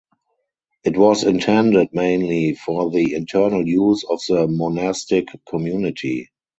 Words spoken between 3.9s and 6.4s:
of the monastic community.